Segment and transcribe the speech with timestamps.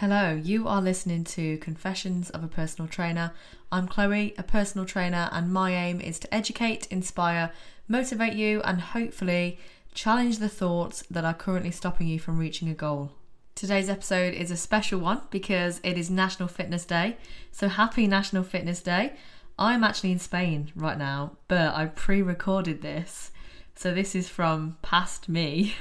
[0.00, 3.32] Hello, you are listening to Confessions of a Personal Trainer.
[3.72, 7.50] I'm Chloe, a personal trainer, and my aim is to educate, inspire,
[7.88, 9.58] motivate you, and hopefully
[9.94, 13.10] challenge the thoughts that are currently stopping you from reaching a goal.
[13.56, 17.16] Today's episode is a special one because it is National Fitness Day.
[17.50, 19.14] So happy National Fitness Day.
[19.58, 23.32] I'm actually in Spain right now, but I pre recorded this.
[23.74, 25.74] So this is from past me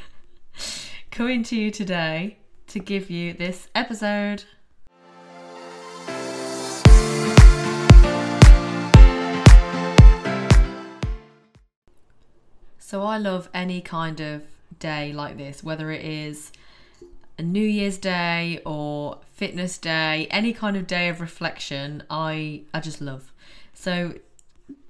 [1.11, 4.43] coming to you today to give you this episode.
[12.79, 14.43] So, I love any kind of
[14.79, 16.51] day like this, whether it is
[17.37, 22.79] a New Year's Day or fitness day, any kind of day of reflection, I, I
[22.79, 23.33] just love.
[23.73, 24.13] So,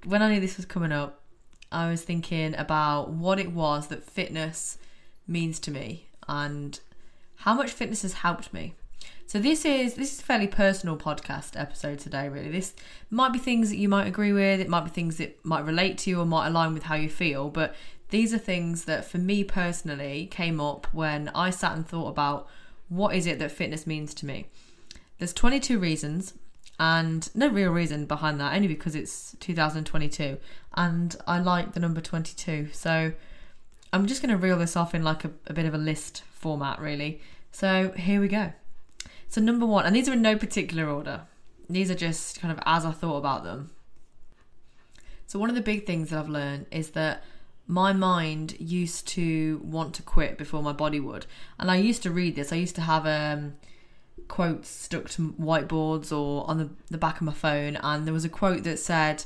[0.04, 1.20] when I knew this was coming up,
[1.70, 4.78] I was thinking about what it was that fitness
[5.26, 6.80] means to me and
[7.38, 8.74] how much fitness has helped me.
[9.26, 12.50] So this is this is a fairly personal podcast episode today really.
[12.50, 12.74] This
[13.10, 15.98] might be things that you might agree with, it might be things that might relate
[15.98, 17.74] to you or might align with how you feel, but
[18.10, 22.48] these are things that for me personally came up when I sat and thought about
[22.88, 24.46] what is it that fitness means to me.
[25.18, 26.34] There's 22 reasons
[26.80, 30.38] and no real reason behind that only because it's 2022
[30.74, 32.68] and I like the number 22.
[32.72, 33.12] So
[33.92, 36.22] I'm just going to reel this off in like a, a bit of a list
[36.38, 37.20] format, really.
[37.50, 38.52] So here we go.
[39.28, 41.22] So, number one, and these are in no particular order,
[41.68, 43.70] these are just kind of as I thought about them.
[45.26, 47.22] So, one of the big things that I've learned is that
[47.66, 51.26] my mind used to want to quit before my body would.
[51.58, 53.56] And I used to read this, I used to have um,
[54.28, 58.24] quotes stuck to whiteboards or on the, the back of my phone, and there was
[58.24, 59.24] a quote that said,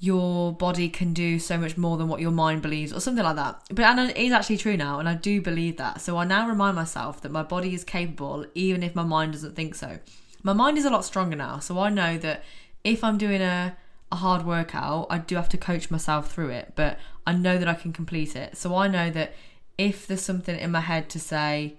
[0.00, 3.36] your body can do so much more than what your mind believes or something like
[3.36, 3.62] that.
[3.70, 6.00] But and it is actually true now and i do believe that.
[6.00, 9.56] So i now remind myself that my body is capable even if my mind doesn't
[9.56, 9.98] think so.
[10.42, 12.44] My mind is a lot stronger now so i know that
[12.82, 13.76] if i'm doing a,
[14.12, 17.68] a hard workout i do have to coach myself through it but i know that
[17.68, 18.56] i can complete it.
[18.56, 19.32] So i know that
[19.78, 21.76] if there's something in my head to say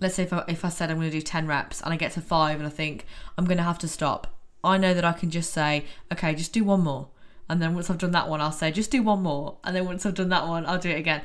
[0.00, 1.96] let's say if I, if I said i'm going to do 10 reps and i
[1.96, 3.04] get to 5 and i think
[3.36, 4.28] i'm going to have to stop
[4.64, 7.08] i know that i can just say okay just do one more
[7.50, 9.84] and then once I've done that one, I'll say just do one more, and then
[9.84, 11.22] once I've done that one, I'll do it again.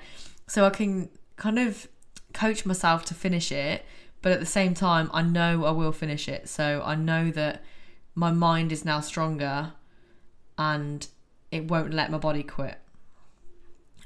[0.47, 1.87] So I can kind of
[2.33, 3.85] coach myself to finish it,
[4.23, 6.49] but at the same time, I know I will finish it.
[6.49, 7.63] So I know that
[8.15, 9.73] my mind is now stronger,
[10.57, 11.07] and
[11.51, 12.79] it won't let my body quit.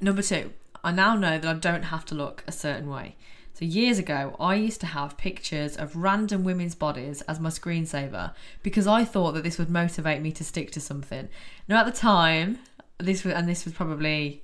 [0.02, 0.52] Number two,
[0.84, 3.16] I now know that I don't have to look a certain way.
[3.60, 8.32] So, years ago, I used to have pictures of random women's bodies as my screensaver
[8.62, 11.28] because I thought that this would motivate me to stick to something.
[11.68, 12.58] Now, at the time,
[12.96, 14.42] this was, and this was probably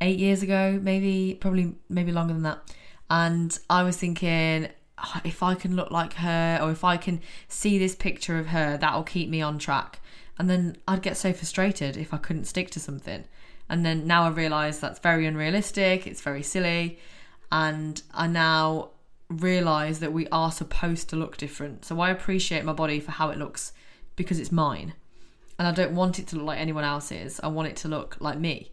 [0.00, 2.58] eight years ago, maybe, probably, maybe longer than that.
[3.08, 7.20] And I was thinking, oh, if I can look like her or if I can
[7.46, 10.00] see this picture of her, that'll keep me on track.
[10.36, 13.22] And then I'd get so frustrated if I couldn't stick to something.
[13.68, 16.98] And then now I realise that's very unrealistic, it's very silly
[17.52, 18.88] and I now
[19.28, 21.84] realize that we are supposed to look different.
[21.84, 23.72] So I appreciate my body for how it looks
[24.16, 24.94] because it's mine.
[25.58, 27.40] And I don't want it to look like anyone else's.
[27.42, 28.72] I want it to look like me.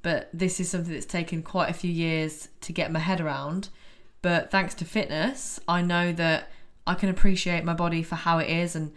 [0.00, 3.68] But this is something that's taken quite a few years to get my head around.
[4.22, 6.50] But thanks to fitness, I know that
[6.86, 8.92] I can appreciate my body for how it is and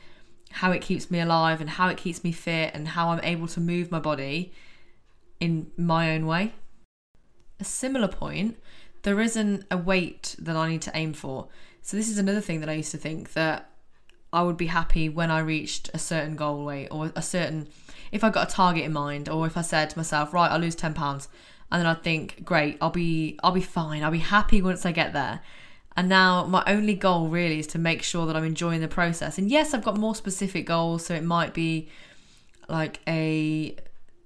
[0.50, 3.47] how it keeps me alive and how it keeps me fit and how I'm able
[3.50, 4.53] to move my body
[5.41, 6.53] in my own way.
[7.59, 8.57] A similar point
[9.09, 11.47] there isn't a weight that I need to aim for.
[11.81, 13.72] So this is another thing that I used to think that
[14.31, 17.69] I would be happy when I reached a certain goal weight or a certain
[18.12, 20.59] if I got a target in mind or if I said to myself, right, I'll
[20.59, 21.28] lose 10 pounds
[21.72, 24.03] and then I'd think, great, I'll be I'll be fine.
[24.03, 25.40] I'll be happy once I get there.
[25.98, 29.40] And now my only goal really is to make sure that I'm enjoying the process.
[29.40, 31.90] And yes, I've got more specific goals, so it might be
[32.68, 33.75] like a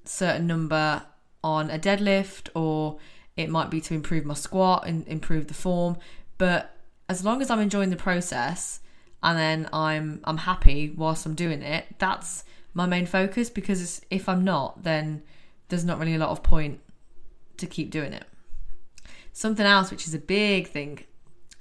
[0.04, 1.04] certain number
[1.42, 3.00] on a deadlift or
[3.36, 5.98] it might be to improve my squat and improve the form.
[6.38, 6.76] But
[7.10, 8.80] as long as I'm enjoying the process
[9.22, 12.44] and then I'm I'm happy whilst I'm doing it, that's
[12.74, 15.24] my main focus because if I'm not, then
[15.70, 16.80] there's not really a lot of point
[17.58, 18.26] to keep doing it.
[19.32, 21.00] Something else which is a big thing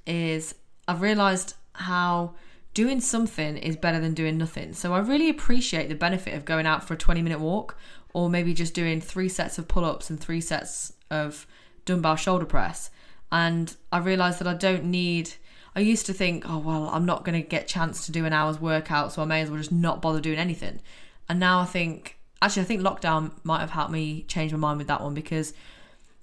[0.05, 0.55] is
[0.87, 2.35] I've realized how
[2.73, 4.73] doing something is better than doing nothing.
[4.73, 7.77] So I really appreciate the benefit of going out for a 20 minute walk
[8.13, 11.47] or maybe just doing three sets of pull ups and three sets of
[11.85, 12.89] dumbbell shoulder press.
[13.31, 15.31] And I realized that I don't need.
[15.75, 18.33] I used to think, oh, well, I'm not going to get chance to do an
[18.33, 20.79] hour's workout, so I may as well just not bother doing anything.
[21.27, 24.77] And now I think, actually, I think lockdown might have helped me change my mind
[24.77, 25.53] with that one because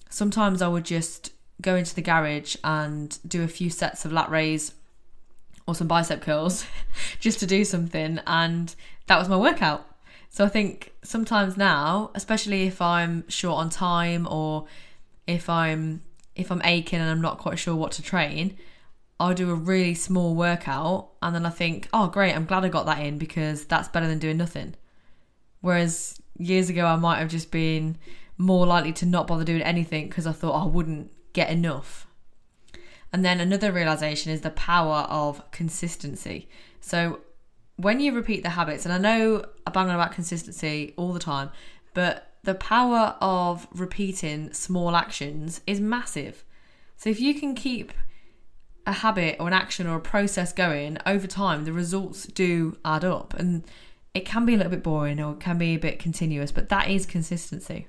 [0.08, 4.30] sometimes I would just go into the garage and do a few sets of lat
[4.30, 4.72] raise
[5.66, 6.64] or some bicep curls
[7.20, 8.74] just to do something and
[9.06, 9.86] that was my workout.
[10.28, 14.66] So I think sometimes now, especially if I'm short on time or
[15.30, 16.02] if I'm
[16.34, 18.56] if I'm aching and I'm not quite sure what to train,
[19.18, 22.68] I'll do a really small workout and then I think, oh great, I'm glad I
[22.68, 24.74] got that in because that's better than doing nothing.
[25.60, 27.98] Whereas years ago I might have just been
[28.38, 32.06] more likely to not bother doing anything because I thought oh, I wouldn't get enough.
[33.12, 36.48] And then another realization is the power of consistency.
[36.80, 37.20] So
[37.76, 41.20] when you repeat the habits, and I know I bang on about consistency all the
[41.20, 41.50] time,
[41.92, 46.44] but the power of repeating small actions is massive.
[46.96, 47.92] So if you can keep
[48.86, 53.04] a habit or an action or a process going over time, the results do add
[53.04, 53.34] up.
[53.34, 53.64] And
[54.14, 56.68] it can be a little bit boring or it can be a bit continuous, but
[56.70, 57.88] that is consistency.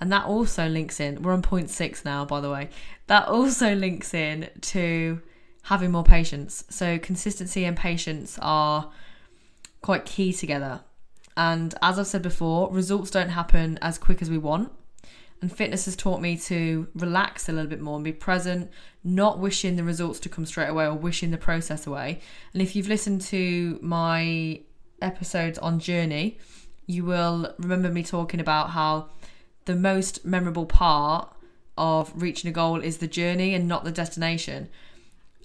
[0.00, 2.70] And that also links in, we're on point six now, by the way.
[3.06, 5.20] That also links in to
[5.62, 6.64] having more patience.
[6.68, 8.90] So, consistency and patience are
[9.82, 10.80] quite key together.
[11.36, 14.72] And as I've said before, results don't happen as quick as we want.
[15.40, 18.70] And fitness has taught me to relax a little bit more and be present,
[19.02, 22.20] not wishing the results to come straight away or wishing the process away.
[22.52, 24.60] And if you've listened to my
[25.02, 26.38] episodes on journey,
[26.86, 29.10] you will remember me talking about how
[29.64, 31.34] the most memorable part
[31.76, 34.68] of reaching a goal is the journey and not the destination.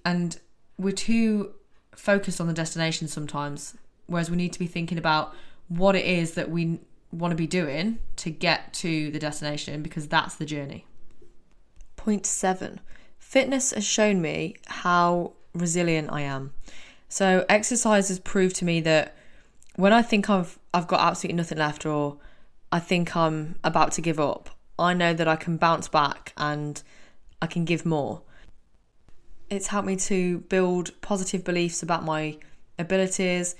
[0.05, 0.39] And
[0.77, 1.53] we're too
[1.95, 3.75] focused on the destination sometimes,
[4.07, 5.33] whereas we need to be thinking about
[5.69, 6.79] what it is that we
[7.11, 10.85] want to be doing to get to the destination because that's the journey.
[11.95, 12.81] Point seven
[13.17, 16.51] fitness has shown me how resilient I am.
[17.07, 19.15] So, exercise has proved to me that
[19.75, 22.17] when I think I've I've got absolutely nothing left or
[22.71, 26.81] I think I'm about to give up, I know that I can bounce back and
[27.41, 28.21] I can give more.
[29.49, 32.37] It's helped me to build positive beliefs about my
[32.77, 33.55] abilities.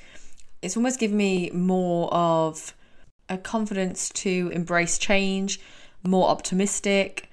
[0.62, 2.76] It's almost given me more of
[3.30, 5.60] a confidence to embrace change,
[6.04, 7.30] more optimistic.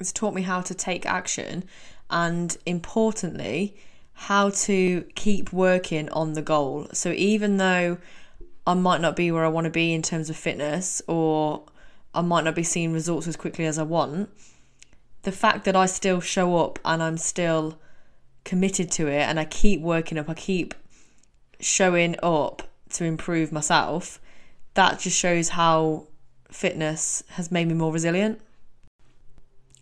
[0.00, 1.64] It's taught me how to take action
[2.10, 3.76] and importantly,
[4.12, 6.88] how to keep working on the goal.
[6.92, 7.98] So even though
[8.66, 11.64] I might not be where I want to be in terms of fitness, or
[12.14, 14.30] I might not be seeing results as quickly as I want,
[15.22, 17.78] the fact that I still show up and I'm still
[18.44, 20.74] committed to it and I keep working up, I keep
[21.60, 24.20] showing up to improve myself,
[24.74, 26.06] that just shows how
[26.50, 28.40] fitness has made me more resilient.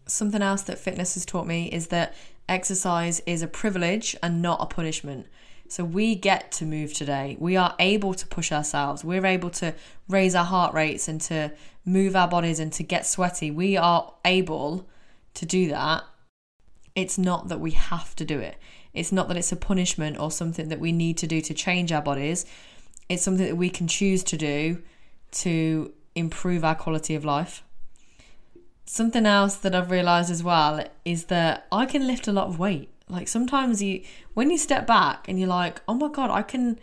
[0.07, 2.15] Something else that fitness has taught me is that
[2.49, 5.27] exercise is a privilege and not a punishment.
[5.69, 7.37] So we get to move today.
[7.41, 9.05] We are able to push ourselves.
[9.05, 9.75] We're able to
[10.09, 11.53] raise our heart rates and to
[11.85, 13.51] move our bodies and to get sweaty.
[13.51, 14.89] We are able
[15.35, 16.05] to do that.
[16.95, 18.57] It's not that we have to do it.
[18.97, 21.93] It's not that it's a punishment or something that we need to do to change
[21.93, 22.47] our bodies.
[23.09, 24.83] It's something that we can choose to do
[25.33, 27.63] to improve our quality of life.
[28.87, 32.59] Something else that I've realized as well is that I can lift a lot of
[32.59, 32.89] weight.
[33.09, 34.03] Like sometimes you
[34.35, 36.79] when you step back and you're like, "Oh my god, I can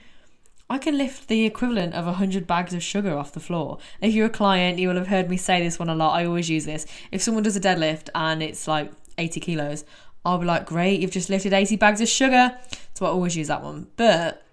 [0.70, 3.78] I can lift the equivalent of 100 bags of sugar off the floor.
[4.02, 6.16] If you're a client, you will have heard me say this one a lot.
[6.16, 6.86] I always use this.
[7.12, 9.86] If someone does a deadlift and it's like 80 kilos,
[10.26, 12.58] I'll be like, great, you've just lifted 80 bags of sugar.
[12.94, 13.88] So I always use that one.
[13.98, 14.44] But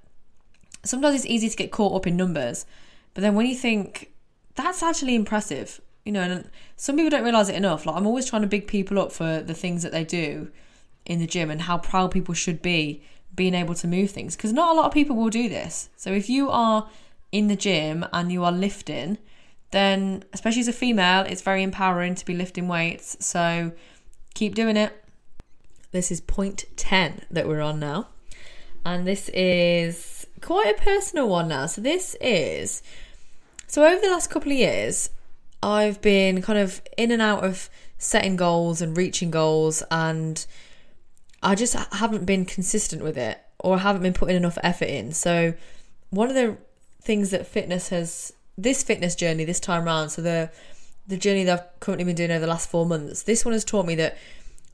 [0.85, 2.67] sometimes it's easy to get caught up in numbers.
[3.15, 4.13] But then when you think,
[4.55, 7.87] that's actually impressive, you know, and some people don't realize it enough.
[7.87, 10.51] Like, I'm always trying to big people up for the things that they do
[11.07, 13.03] in the gym and how proud people should be
[13.35, 15.89] being able to move things because not a lot of people will do this.
[15.97, 16.89] So if you are
[17.33, 19.19] in the gym and you are lifting,
[19.71, 23.17] then especially as a female, it's very empowering to be lifting weights.
[23.21, 23.73] So
[24.35, 25.00] keep doing it.
[25.93, 28.09] This is point 10 that we're on now.
[28.85, 31.67] And this is quite a personal one now.
[31.67, 32.83] So this is
[33.67, 35.11] so over the last couple of years,
[35.63, 40.45] I've been kind of in and out of setting goals and reaching goals and
[41.43, 45.13] I just haven't been consistent with it or haven't been putting enough effort in.
[45.13, 45.55] So
[46.11, 46.57] one of the
[47.03, 50.51] things that fitness has this fitness journey this time around, so the
[51.07, 53.65] the journey that I've currently been doing over the last four months, this one has
[53.65, 54.17] taught me that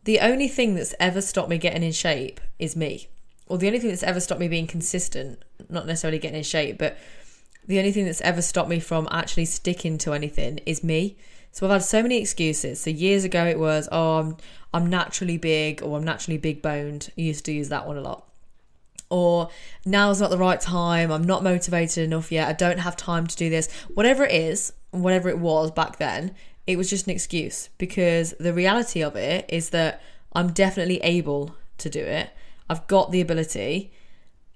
[0.07, 3.09] the only thing that's ever stopped me getting in shape is me.
[3.49, 6.79] Or the only thing that's ever stopped me being consistent, not necessarily getting in shape,
[6.79, 6.97] but
[7.67, 11.17] the only thing that's ever stopped me from actually sticking to anything is me.
[11.51, 12.81] So I've had so many excuses.
[12.81, 14.37] So years ago it was, oh, I'm
[14.73, 17.11] I'm naturally big or I'm naturally big boned.
[17.19, 18.29] I used to use that one a lot.
[19.11, 19.51] Or
[19.85, 21.11] now's not the right time.
[21.11, 22.49] I'm not motivated enough yet.
[22.49, 23.73] I don't have time to do this.
[23.95, 26.35] Whatever it is, whatever it was back then,
[26.67, 31.55] it was just an excuse because the reality of it is that I'm definitely able
[31.79, 32.31] to do it.
[32.69, 33.93] I've got the ability.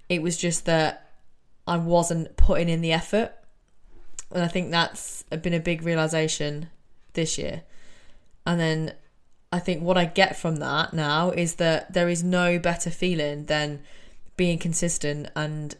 [0.08, 1.10] It was just that
[1.66, 3.32] I wasn't putting in the effort.
[4.32, 6.68] And I think that's been a big realization
[7.12, 7.62] this year.
[8.46, 8.94] And then
[9.52, 13.46] I think what I get from that now is that there is no better feeling
[13.46, 13.80] than
[14.36, 15.76] being consistent and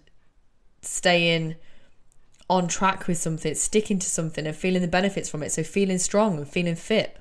[0.82, 1.56] staying
[2.50, 5.52] on track with something, sticking to something and feeling the benefits from it.
[5.52, 7.16] So feeling strong and feeling fit.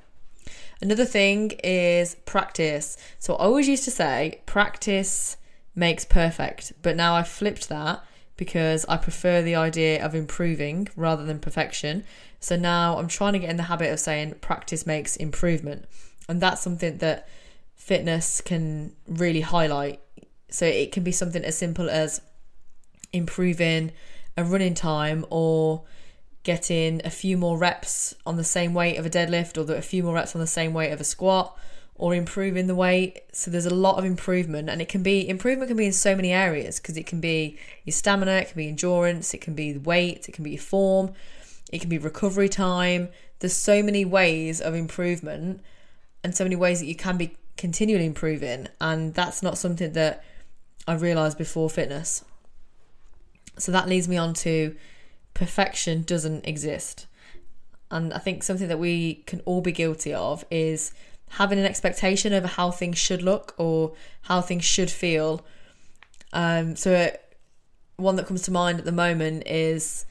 [0.82, 2.98] Another thing is practice.
[3.20, 5.38] So I always used to say practice
[5.76, 8.04] makes perfect, but now I've flipped that
[8.38, 12.06] because I prefer the idea of improving rather than perfection.
[12.40, 15.86] So now I'm trying to get in the habit of saying practice makes improvement.
[16.28, 17.28] And that's something that
[17.76, 20.00] fitness can really highlight.
[20.50, 22.22] So it can be something as simple as
[23.14, 23.92] improving
[24.40, 25.84] a running time or
[26.44, 30.04] getting a few more reps on the same weight of a deadlift or a few
[30.04, 31.58] more reps on the same weight of a squat
[31.96, 33.22] or improving the weight.
[33.34, 36.16] So there's a lot of improvement and it can be improvement can be in so
[36.16, 39.78] many areas because it can be your stamina, it can be endurance, it can be
[39.78, 41.12] weight, it can be your form,
[41.72, 43.10] it can be recovery time.
[43.40, 45.62] There's so many ways of improvement
[46.24, 50.24] and so many ways that you can be continually improving and that's not something that
[50.88, 52.24] I realized before fitness.
[53.60, 54.76] So that leads me on to
[55.34, 57.08] perfection doesn't exist.
[57.92, 60.94] And I think something that we can all be guilty of is
[61.32, 65.46] having an expectation over how things should look or how things should feel.
[66.34, 67.16] Um, so,
[67.98, 70.06] one that comes to mind at the moment is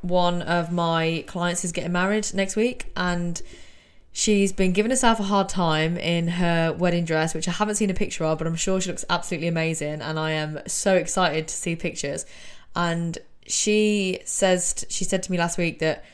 [0.00, 3.40] one of my clients is getting married next week, and
[4.12, 7.90] she's been giving herself a hard time in her wedding dress, which I haven't seen
[7.90, 11.48] a picture of, but I'm sure she looks absolutely amazing, and I am so excited
[11.48, 12.26] to see pictures.
[12.74, 16.04] And she says she said to me last week that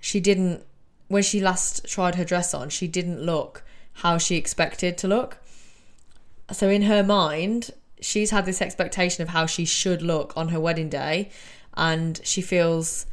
[0.00, 0.64] she didn't
[1.08, 3.64] when she last tried her dress on, she didn't look
[3.94, 5.38] how she expected to look.
[6.52, 10.60] So in her mind, she's had this expectation of how she should look on her
[10.60, 11.30] wedding day
[11.74, 13.06] and she feels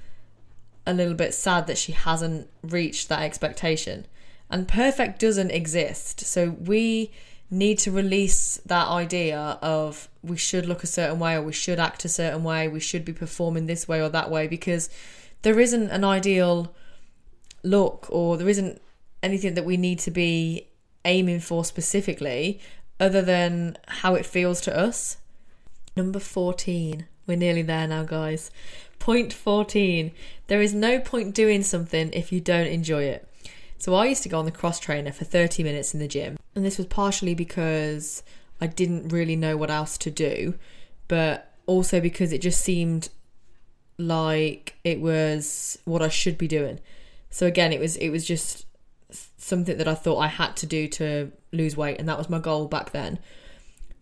[0.86, 4.06] a little bit sad that she hasn't reached that expectation.
[4.50, 6.22] And perfect doesn't exist.
[6.22, 7.12] So we
[7.50, 11.80] need to release that idea of we should look a certain way or we should
[11.80, 14.90] act a certain way, we should be performing this way or that way because
[15.44, 16.74] there isn't an ideal
[17.64, 18.82] look or there isn't
[19.24, 20.68] anything that we need to be
[21.06, 22.60] aiming for specifically
[23.00, 25.18] other than how it feels to us.
[25.96, 27.08] Number 14.
[27.26, 28.52] We're nearly there now, guys.
[29.00, 30.12] Point 14.
[30.48, 33.27] There is no point doing something if you don't enjoy it.
[33.78, 36.38] So I used to go on the cross trainer for 30 minutes in the gym,
[36.56, 38.24] and this was partially because
[38.60, 40.56] I didn't really know what else to do,
[41.08, 43.10] but also because it just seemed
[43.98, 46.80] like it was what I should be doing.
[47.30, 48.66] So again, it was it was just
[49.38, 52.40] something that I thought I had to do to lose weight, and that was my
[52.40, 53.20] goal back then.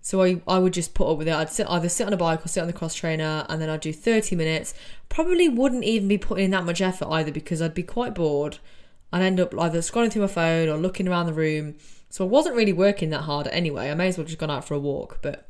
[0.01, 1.34] So I, I would just put up with it.
[1.34, 3.70] I'd sit either sit on a bike or sit on the cross trainer, and then
[3.70, 4.74] I'd do 30 minutes.
[5.10, 8.60] Probably wouldn't even be putting in that much effort either because I'd be quite bored
[9.15, 11.75] I'd end up either scrolling through my phone or looking around the room.
[12.10, 13.89] So I wasn't really working that hard anyway.
[13.89, 15.48] I may as well just gone out for a walk, but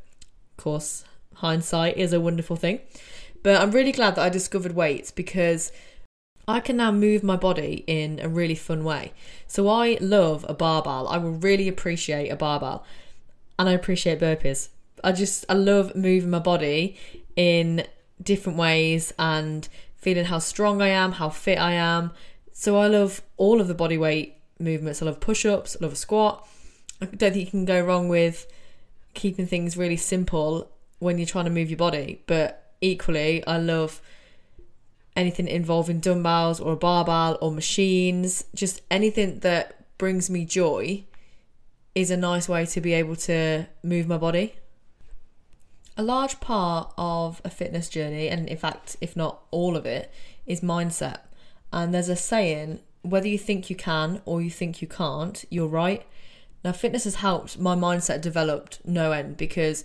[0.56, 1.04] of course,
[1.34, 2.78] hindsight is a wonderful thing.
[3.42, 5.72] But I'm really glad that I discovered weights because
[6.46, 9.12] I can now move my body in a really fun way.
[9.48, 11.08] So I love a barbell.
[11.08, 12.84] I will really appreciate a barbell.
[13.58, 14.68] And I appreciate burpees.
[15.02, 16.96] I just I love moving my body
[17.34, 17.84] in
[18.22, 22.12] different ways and feeling how strong I am, how fit I am,
[22.58, 25.02] so I love all of the body weight movements.
[25.02, 26.48] I love push ups, I love a squat.
[27.02, 28.50] I don't think you can go wrong with
[29.12, 32.22] keeping things really simple when you're trying to move your body.
[32.26, 34.00] But equally, I love
[35.14, 41.04] anything involving dumbbells or a barbell or machines, just anything that brings me joy
[41.94, 44.54] is a nice way to be able to move my body.
[45.98, 50.10] A large part of a fitness journey, and in fact, if not all of it,
[50.46, 51.18] is mindset.
[51.72, 55.68] And there's a saying whether you think you can or you think you can't, you're
[55.68, 56.04] right.
[56.64, 59.84] Now, fitness has helped my mindset developed no end because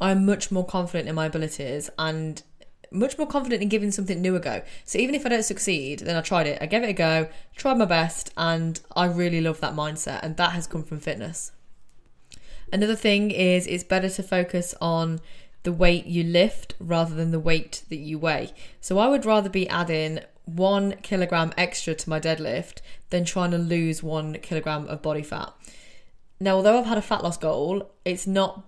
[0.00, 2.42] I'm much more confident in my abilities and
[2.90, 4.62] much more confident in giving something new a go.
[4.84, 6.58] So even if I don't succeed, then I tried it.
[6.60, 10.36] I gave it a go, tried my best, and I really love that mindset, and
[10.36, 11.52] that has come from fitness.
[12.72, 15.20] Another thing is it's better to focus on
[15.62, 18.52] the weight you lift rather than the weight that you weigh.
[18.80, 20.20] So I would rather be adding
[20.56, 25.52] one kilogram extra to my deadlift than trying to lose one kilogram of body fat.
[26.40, 28.64] Now, although I've had a fat loss goal, it's not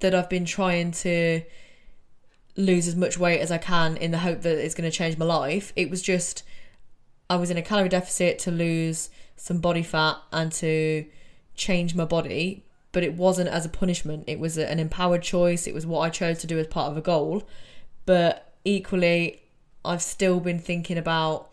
[0.00, 1.42] that I've been trying to
[2.56, 5.18] lose as much weight as I can in the hope that it's going to change
[5.18, 5.72] my life.
[5.76, 6.42] It was just
[7.28, 11.06] I was in a calorie deficit to lose some body fat and to
[11.54, 12.64] change my body.
[12.96, 14.24] but it wasn't as a punishment.
[14.26, 15.66] It was an empowered choice.
[15.66, 17.46] It was what I chose to do as part of a goal.
[18.06, 19.42] But equally,
[19.86, 21.50] I've still been thinking about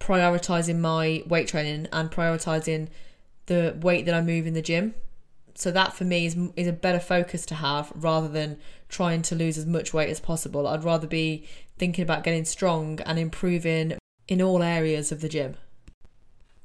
[0.00, 2.88] prioritizing my weight training and prioritizing
[3.46, 4.94] the weight that I move in the gym.
[5.54, 9.34] So that for me is is a better focus to have rather than trying to
[9.34, 10.66] lose as much weight as possible.
[10.66, 11.46] I'd rather be
[11.78, 13.94] thinking about getting strong and improving
[14.28, 15.56] in all areas of the gym.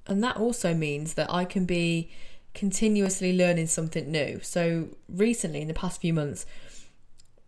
[0.07, 2.11] And that also means that I can be
[2.53, 4.39] continuously learning something new.
[4.41, 6.45] So recently in the past few months,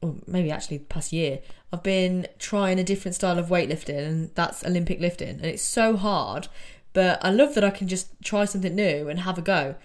[0.04, 1.40] or maybe actually the past year,
[1.72, 5.30] I've been trying a different style of weightlifting, and that's Olympic lifting.
[5.30, 6.50] And it's so hard,
[6.92, 9.76] but I love that I can just try something new and have a go.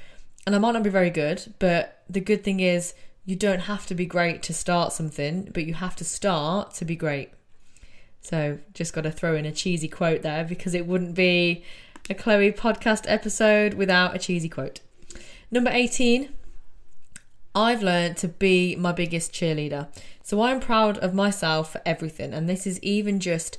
[0.44, 2.94] And I might not be very good, but the good thing is
[3.24, 6.84] you don't have to be great to start something, but you have to start to
[6.84, 7.30] be great.
[8.20, 11.64] So just got to throw in a cheesy quote there because it wouldn't be
[12.10, 14.80] a Chloe podcast episode without a cheesy quote.
[15.50, 16.30] Number 18,
[17.58, 19.88] I've learned to be my biggest cheerleader.
[20.22, 22.32] So I'm proud of myself for everything.
[22.32, 23.58] And this is even just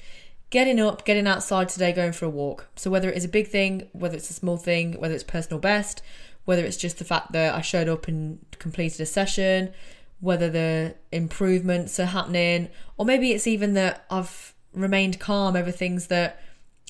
[0.51, 2.69] getting up, getting outside today, going for a walk.
[2.77, 5.59] So whether it is a big thing, whether it's a small thing, whether it's personal
[5.59, 6.01] best,
[6.45, 9.73] whether it's just the fact that I showed up and completed a session,
[10.21, 16.07] whether the improvements are happening, or maybe it's even that I've remained calm over things
[16.07, 16.41] that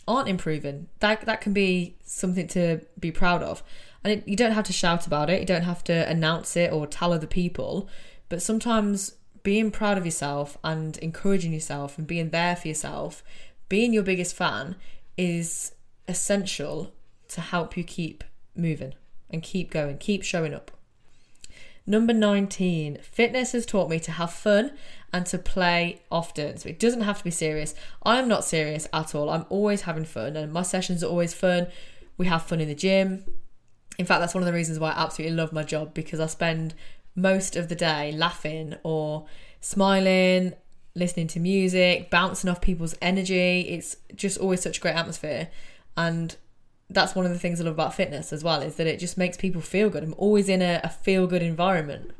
[0.07, 0.89] aren't improving.
[0.99, 3.63] That that can be something to be proud of.
[4.03, 6.71] And it, you don't have to shout about it, you don't have to announce it
[6.71, 7.89] or tell other people,
[8.29, 13.23] but sometimes being proud of yourself and encouraging yourself and being there for yourself,
[13.67, 14.75] being your biggest fan
[15.17, 15.73] is
[16.07, 16.93] essential
[17.27, 18.23] to help you keep
[18.55, 18.93] moving
[19.29, 20.71] and keep going, keep showing up.
[21.85, 24.71] Number 19, fitness has taught me to have fun
[25.11, 26.57] and to play often.
[26.57, 27.73] So it doesn't have to be serious.
[28.03, 29.29] I'm not serious at all.
[29.29, 31.67] I'm always having fun and my sessions are always fun.
[32.17, 33.25] We have fun in the gym.
[33.99, 36.27] In fact, that's one of the reasons why I absolutely love my job because I
[36.27, 36.73] spend
[37.15, 39.25] most of the day laughing or
[39.59, 40.53] smiling,
[40.95, 43.59] listening to music, bouncing off people's energy.
[43.61, 45.49] It's just always such a great atmosphere.
[45.97, 46.33] And
[46.89, 49.17] that's one of the things I love about fitness as well is that it just
[49.17, 50.01] makes people feel good.
[50.01, 52.11] I'm always in a, a feel good environment.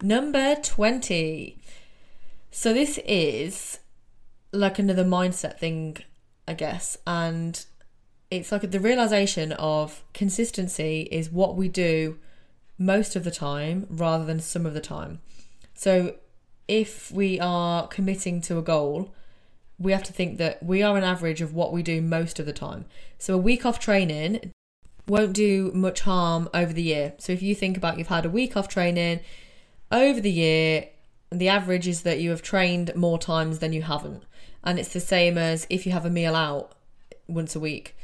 [0.00, 1.58] Number 20.
[2.52, 3.80] So this is
[4.52, 5.96] like another mindset thing,
[6.46, 6.96] I guess.
[7.04, 7.64] And
[8.32, 12.18] it's like the realization of consistency is what we do
[12.78, 15.20] most of the time rather than some of the time.
[15.74, 16.14] So
[16.66, 19.12] if we are committing to a goal,
[19.78, 22.46] we have to think that we are an average of what we do most of
[22.46, 22.86] the time.
[23.18, 24.50] So a week off training
[25.06, 27.12] won't do much harm over the year.
[27.18, 29.20] So if you think about you've had a week off training
[29.90, 30.88] over the year,
[31.30, 34.22] the average is that you have trained more times than you haven't.
[34.64, 36.72] And it's the same as if you have a meal out
[37.28, 37.94] once a week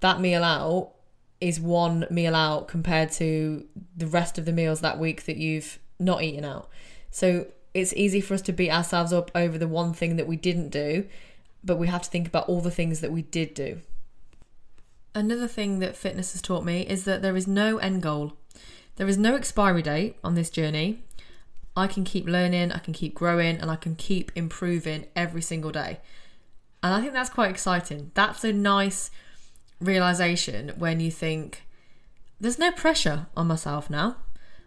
[0.00, 0.92] that meal out
[1.40, 5.78] is one meal out compared to the rest of the meals that week that you've
[5.98, 6.68] not eaten out.
[7.10, 10.36] So it's easy for us to beat ourselves up over the one thing that we
[10.36, 11.06] didn't do,
[11.64, 13.80] but we have to think about all the things that we did do.
[15.14, 18.34] Another thing that fitness has taught me is that there is no end goal.
[18.96, 21.02] There is no expiry date on this journey.
[21.76, 25.70] I can keep learning, I can keep growing, and I can keep improving every single
[25.70, 26.00] day.
[26.82, 28.10] And I think that's quite exciting.
[28.14, 29.10] That's a nice
[29.80, 31.64] realization when you think
[32.40, 34.16] there's no pressure on myself now.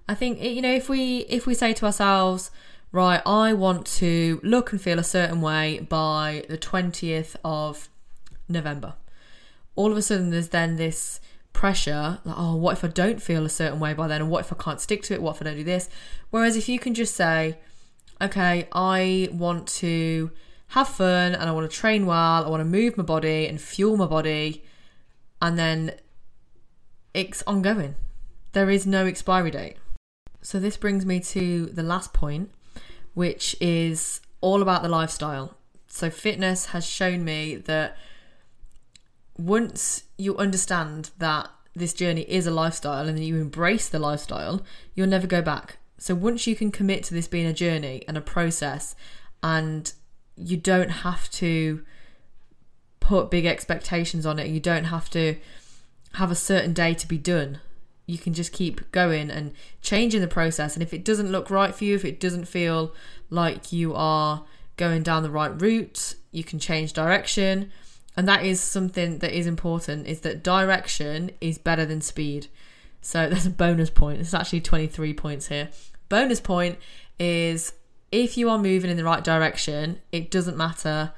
[0.07, 2.51] I think you know if we if we say to ourselves,
[2.91, 7.89] right, I want to look and feel a certain way by the 20th of
[8.49, 8.95] November.
[9.75, 11.19] All of a sudden there's then this
[11.53, 14.45] pressure like, oh, what if I don't feel a certain way by then and what
[14.45, 15.21] if I can't stick to it?
[15.21, 15.89] What if I don't do this?
[16.31, 17.57] Whereas if you can just say,
[18.21, 20.31] okay, I want to
[20.69, 23.61] have fun and I want to train well, I want to move my body and
[23.61, 24.63] fuel my body
[25.43, 25.91] and then
[27.13, 27.95] it's ongoing.
[28.53, 29.75] There is no expiry date.
[30.41, 32.49] So, this brings me to the last point,
[33.13, 35.57] which is all about the lifestyle.
[35.87, 37.97] So, fitness has shown me that
[39.37, 44.63] once you understand that this journey is a lifestyle and you embrace the lifestyle,
[44.95, 45.77] you'll never go back.
[45.97, 48.95] So, once you can commit to this being a journey and a process,
[49.41, 49.91] and
[50.37, 51.83] you don't have to
[53.03, 54.47] put big expectations on it.
[54.47, 55.35] You don't have to
[56.13, 57.59] have a certain day to be done.
[58.05, 60.73] You can just keep going and changing the process.
[60.73, 62.93] And if it doesn't look right for you, if it doesn't feel
[63.29, 64.45] like you are
[64.77, 67.71] going down the right route, you can change direction.
[68.15, 72.47] And that is something that is important is that direction is better than speed.
[73.01, 74.21] So that's a bonus point.
[74.21, 75.69] It's actually 23 points here.
[76.07, 76.77] Bonus point
[77.19, 77.73] is
[78.11, 81.11] if you are moving in the right direction, it doesn't matter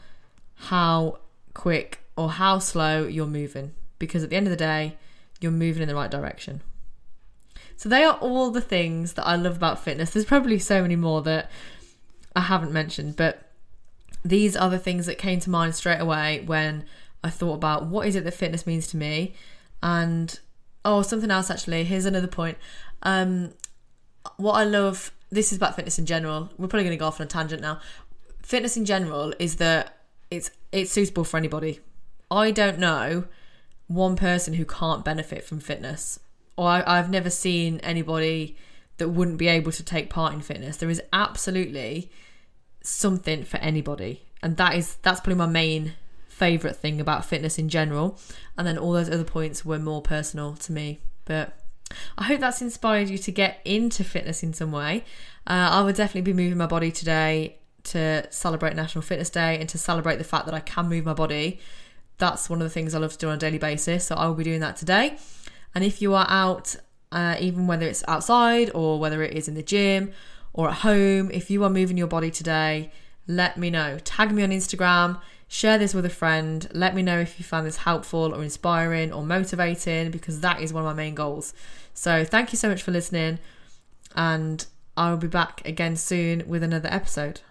[0.56, 1.20] how
[1.56, 4.98] quick or how slow you're moving because at the end of the day,
[5.42, 6.62] you're moving in the right direction.
[7.78, 10.12] So they are all the things that I love about fitness.
[10.12, 11.50] There's probably so many more that
[12.36, 13.50] I haven't mentioned, but
[14.24, 16.86] these are the things that came to mind straight away when
[17.24, 19.34] I thought about what is it that fitness means to me.
[19.84, 20.40] And
[20.84, 21.84] oh, something else actually.
[21.84, 22.58] Here's another point.
[23.04, 23.54] Um,
[24.38, 26.50] what I love, this is about fitness in general.
[26.58, 27.80] We're probably going to go off on a tangent now.
[28.42, 29.98] Fitness in general is that
[30.32, 31.80] it's it's suitable for anybody.
[32.30, 33.26] I don't know
[33.88, 36.20] one person who can't benefit from fitness,
[36.58, 38.58] or I, I've never seen anybody
[38.98, 40.78] that wouldn't be able to take part in fitness.
[40.78, 42.12] There is absolutely
[42.82, 45.94] something for anybody, and that is that's probably my main
[46.28, 48.20] favorite thing about fitness in general.
[48.58, 51.58] And then all those other points were more personal to me, but.
[52.18, 55.06] I hope that's inspired you to get into fitness in some way.
[55.46, 59.70] Uh, I would definitely be moving my body today to celebrate National Fitness Day and
[59.70, 61.60] to celebrate the fact that I can move my body.
[62.18, 64.06] That's one of the things I love to do on a daily basis.
[64.06, 65.18] So I will be doing that today.
[65.74, 66.76] And if you are out,
[67.12, 70.12] uh, even whether it's outside or whether it is in the gym
[70.54, 72.92] or at home, if you are moving your body today,
[73.28, 73.98] let me know.
[74.04, 76.68] Tag me on Instagram, share this with a friend.
[76.74, 80.72] Let me know if you found this helpful or inspiring or motivating because that is
[80.72, 81.54] one of my main goals.
[81.94, 83.40] So thank you so much for listening,
[84.16, 84.66] and
[84.98, 87.42] I'll be back again soon with another episode.